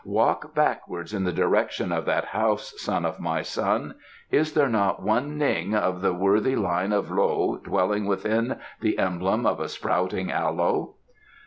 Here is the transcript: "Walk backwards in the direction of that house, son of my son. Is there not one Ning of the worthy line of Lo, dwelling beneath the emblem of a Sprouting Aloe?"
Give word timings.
"Walk 0.03 0.55
backwards 0.55 1.13
in 1.13 1.25
the 1.25 1.31
direction 1.33 1.91
of 1.91 2.05
that 2.05 2.25
house, 2.25 2.73
son 2.77 3.05
of 3.05 3.19
my 3.19 3.43
son. 3.43 3.93
Is 4.31 4.55
there 4.55 4.67
not 4.67 5.03
one 5.03 5.37
Ning 5.37 5.75
of 5.75 6.01
the 6.01 6.11
worthy 6.11 6.55
line 6.55 6.91
of 6.91 7.11
Lo, 7.11 7.57
dwelling 7.63 8.09
beneath 8.09 8.57
the 8.79 8.97
emblem 8.97 9.45
of 9.45 9.59
a 9.59 9.69
Sprouting 9.69 10.31
Aloe?" 10.31 10.95